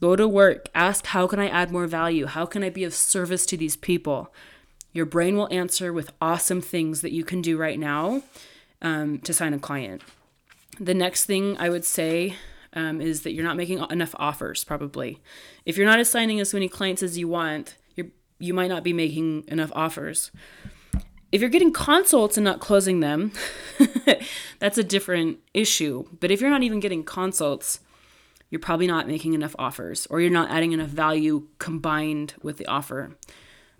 Go 0.00 0.16
to 0.16 0.26
work, 0.26 0.68
ask, 0.74 1.06
how 1.06 1.28
can 1.28 1.38
I 1.38 1.46
add 1.48 1.70
more 1.70 1.86
value? 1.86 2.26
How 2.26 2.44
can 2.44 2.64
I 2.64 2.70
be 2.70 2.82
of 2.82 2.92
service 2.92 3.46
to 3.46 3.56
these 3.56 3.76
people? 3.76 4.34
Your 4.92 5.06
brain 5.06 5.36
will 5.36 5.52
answer 5.52 5.92
with 5.92 6.10
awesome 6.20 6.60
things 6.60 7.02
that 7.02 7.12
you 7.12 7.22
can 7.22 7.40
do 7.40 7.56
right 7.56 7.78
now 7.78 8.24
um, 8.82 9.20
to 9.20 9.32
sign 9.32 9.54
a 9.54 9.60
client. 9.60 10.02
The 10.80 10.92
next 10.92 11.26
thing 11.26 11.56
I 11.58 11.68
would 11.68 11.84
say 11.84 12.34
um, 12.76 13.00
is 13.00 13.22
that 13.22 13.32
you're 13.32 13.42
not 13.42 13.56
making 13.56 13.84
enough 13.90 14.14
offers, 14.18 14.62
probably. 14.62 15.20
If 15.64 15.76
you're 15.76 15.86
not 15.86 15.98
assigning 15.98 16.38
as 16.38 16.54
many 16.54 16.68
clients 16.68 17.02
as 17.02 17.18
you 17.18 17.26
want, 17.26 17.76
you're, 17.96 18.08
you 18.38 18.54
might 18.54 18.68
not 18.68 18.84
be 18.84 18.92
making 18.92 19.44
enough 19.48 19.72
offers. 19.74 20.30
If 21.32 21.40
you're 21.40 21.50
getting 21.50 21.72
consults 21.72 22.36
and 22.36 22.44
not 22.44 22.60
closing 22.60 23.00
them, 23.00 23.32
that's 24.58 24.78
a 24.78 24.84
different 24.84 25.38
issue. 25.54 26.04
But 26.20 26.30
if 26.30 26.40
you're 26.40 26.50
not 26.50 26.62
even 26.62 26.78
getting 26.78 27.02
consults, 27.02 27.80
you're 28.50 28.60
probably 28.60 28.86
not 28.86 29.08
making 29.08 29.34
enough 29.34 29.56
offers 29.58 30.06
or 30.08 30.20
you're 30.20 30.30
not 30.30 30.50
adding 30.50 30.72
enough 30.72 30.90
value 30.90 31.48
combined 31.58 32.34
with 32.42 32.58
the 32.58 32.66
offer. 32.66 33.16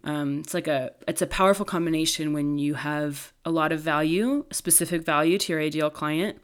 Um, 0.02 0.40
it's 0.40 0.54
like 0.54 0.68
a 0.68 0.92
it's 1.06 1.22
a 1.22 1.26
powerful 1.26 1.64
combination 1.64 2.32
when 2.32 2.58
you 2.58 2.74
have 2.74 3.32
a 3.44 3.50
lot 3.50 3.72
of 3.72 3.80
value, 3.80 4.44
specific 4.50 5.04
value 5.04 5.36
to 5.38 5.52
your 5.52 5.60
ideal 5.60 5.90
client, 5.90 6.40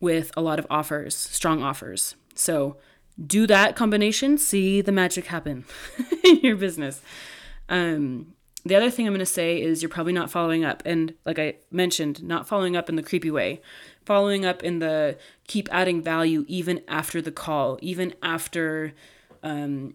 with 0.00 0.32
a 0.36 0.40
lot 0.40 0.58
of 0.58 0.66
offers, 0.70 1.14
strong 1.14 1.62
offers. 1.62 2.16
So 2.34 2.76
do 3.24 3.46
that 3.46 3.76
combination, 3.76 4.38
see 4.38 4.80
the 4.80 4.92
magic 4.92 5.26
happen 5.26 5.64
in 6.24 6.40
your 6.40 6.56
business. 6.56 7.02
Um, 7.68 8.34
the 8.64 8.76
other 8.76 8.90
thing 8.90 9.06
I'm 9.06 9.12
going 9.12 9.20
to 9.20 9.26
say 9.26 9.60
is 9.60 9.82
you're 9.82 9.88
probably 9.88 10.12
not 10.12 10.30
following 10.30 10.64
up. 10.64 10.82
And 10.84 11.14
like 11.24 11.38
I 11.38 11.54
mentioned, 11.70 12.22
not 12.22 12.48
following 12.48 12.76
up 12.76 12.88
in 12.88 12.96
the 12.96 13.02
creepy 13.02 13.30
way, 13.30 13.62
following 14.04 14.44
up 14.44 14.62
in 14.62 14.80
the 14.80 15.16
keep 15.46 15.68
adding 15.72 16.02
value 16.02 16.44
even 16.48 16.82
after 16.88 17.22
the 17.22 17.32
call, 17.32 17.78
even 17.80 18.14
after. 18.22 18.92
Um, 19.42 19.94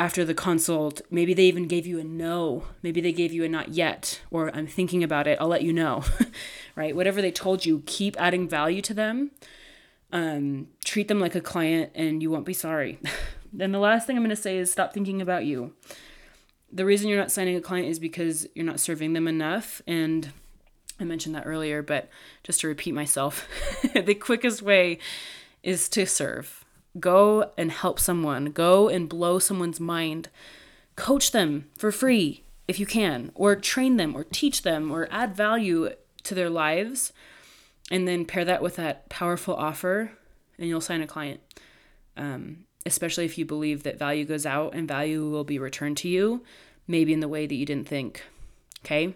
after 0.00 0.24
the 0.24 0.34
consult, 0.34 1.00
maybe 1.10 1.34
they 1.34 1.44
even 1.44 1.68
gave 1.68 1.86
you 1.86 1.98
a 1.98 2.04
no. 2.04 2.64
Maybe 2.82 3.00
they 3.00 3.12
gave 3.12 3.32
you 3.32 3.44
a 3.44 3.48
not 3.48 3.68
yet, 3.70 4.20
or 4.30 4.54
I'm 4.54 4.66
thinking 4.66 5.04
about 5.04 5.26
it. 5.26 5.38
I'll 5.40 5.48
let 5.48 5.62
you 5.62 5.72
know, 5.72 6.04
right? 6.76 6.96
Whatever 6.96 7.22
they 7.22 7.30
told 7.30 7.64
you, 7.64 7.82
keep 7.86 8.20
adding 8.20 8.48
value 8.48 8.82
to 8.82 8.94
them. 8.94 9.30
Um, 10.12 10.68
treat 10.84 11.06
them 11.06 11.20
like 11.20 11.36
a 11.36 11.40
client, 11.40 11.92
and 11.94 12.22
you 12.22 12.30
won't 12.30 12.46
be 12.46 12.52
sorry. 12.52 12.98
then 13.52 13.72
the 13.72 13.78
last 13.78 14.06
thing 14.06 14.16
I'm 14.16 14.22
going 14.22 14.30
to 14.30 14.36
say 14.36 14.58
is 14.58 14.72
stop 14.72 14.92
thinking 14.92 15.22
about 15.22 15.44
you 15.44 15.74
the 16.72 16.84
reason 16.84 17.08
you're 17.08 17.18
not 17.18 17.30
signing 17.30 17.56
a 17.56 17.60
client 17.60 17.88
is 17.88 17.98
because 17.98 18.46
you're 18.54 18.64
not 18.64 18.80
serving 18.80 19.12
them 19.12 19.26
enough. 19.26 19.82
And 19.86 20.32
I 20.98 21.04
mentioned 21.04 21.34
that 21.34 21.46
earlier, 21.46 21.82
but 21.82 22.08
just 22.42 22.60
to 22.60 22.68
repeat 22.68 22.94
myself, 22.94 23.48
the 23.94 24.14
quickest 24.14 24.62
way 24.62 24.98
is 25.62 25.88
to 25.90 26.06
serve. 26.06 26.64
Go 26.98 27.52
and 27.56 27.70
help 27.70 28.00
someone, 28.00 28.46
go 28.46 28.88
and 28.88 29.08
blow 29.08 29.38
someone's 29.38 29.78
mind. 29.80 30.28
Coach 30.96 31.30
them 31.30 31.66
for 31.76 31.92
free 31.92 32.42
if 32.66 32.78
you 32.78 32.86
can, 32.86 33.30
or 33.34 33.56
train 33.56 33.96
them, 33.96 34.16
or 34.16 34.24
teach 34.24 34.62
them, 34.62 34.90
or 34.90 35.08
add 35.10 35.34
value 35.34 35.90
to 36.24 36.34
their 36.34 36.50
lives. 36.50 37.12
And 37.90 38.06
then 38.06 38.24
pair 38.24 38.44
that 38.44 38.62
with 38.62 38.76
that 38.76 39.08
powerful 39.08 39.54
offer, 39.54 40.12
and 40.58 40.68
you'll 40.68 40.80
sign 40.80 41.00
a 41.00 41.06
client. 41.06 41.40
Um, 42.16 42.64
especially 42.86 43.24
if 43.24 43.38
you 43.38 43.44
believe 43.44 43.82
that 43.82 43.98
value 43.98 44.24
goes 44.24 44.46
out 44.46 44.74
and 44.74 44.88
value 44.88 45.28
will 45.28 45.44
be 45.44 45.58
returned 45.58 45.96
to 45.98 46.08
you, 46.08 46.42
maybe 46.86 47.12
in 47.12 47.20
the 47.20 47.28
way 47.28 47.46
that 47.46 47.54
you 47.54 47.66
didn't 47.66 47.88
think. 47.88 48.22
Okay? 48.84 49.14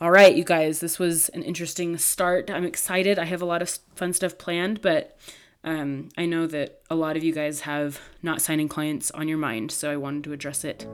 All 0.00 0.10
right, 0.10 0.34
you 0.34 0.44
guys, 0.44 0.80
this 0.80 0.98
was 0.98 1.28
an 1.30 1.42
interesting 1.42 1.96
start. 1.98 2.50
I'm 2.50 2.64
excited. 2.64 3.18
I 3.18 3.24
have 3.24 3.42
a 3.42 3.46
lot 3.46 3.62
of 3.62 3.78
fun 3.94 4.12
stuff 4.12 4.36
planned, 4.38 4.82
but 4.82 5.18
um, 5.66 6.08
I 6.16 6.26
know 6.26 6.46
that 6.46 6.80
a 6.88 6.94
lot 6.94 7.16
of 7.16 7.24
you 7.24 7.32
guys 7.32 7.62
have 7.62 8.00
not 8.22 8.40
signing 8.40 8.68
clients 8.68 9.10
on 9.10 9.26
your 9.28 9.38
mind, 9.38 9.72
so 9.72 9.90
I 9.90 9.96
wanted 9.96 10.24
to 10.24 10.32
address 10.32 10.64
it 10.64 10.86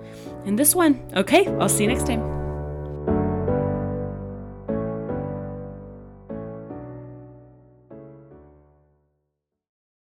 in 0.47 0.57
this 0.57 0.75
one. 0.75 1.01
Okay, 1.15 1.47
I'll 1.59 1.69
see 1.69 1.85
you 1.85 1.91
next 1.91 2.07
time. 2.07 2.32